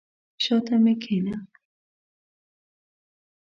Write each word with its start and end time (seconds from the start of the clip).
شاته 0.43 0.75
مي 0.83 0.93
کښېنه! 1.01 1.35